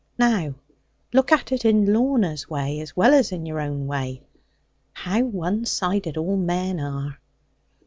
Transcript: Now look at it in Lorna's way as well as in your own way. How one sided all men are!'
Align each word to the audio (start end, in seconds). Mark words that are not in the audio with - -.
Now 0.17 0.55
look 1.13 1.31
at 1.31 1.51
it 1.51 1.63
in 1.63 1.93
Lorna's 1.93 2.49
way 2.49 2.79
as 2.79 2.97
well 2.97 3.13
as 3.13 3.31
in 3.31 3.45
your 3.45 3.61
own 3.61 3.85
way. 3.85 4.23
How 4.93 5.21
one 5.21 5.63
sided 5.67 6.17
all 6.17 6.37
men 6.37 6.79
are!' 6.79 7.19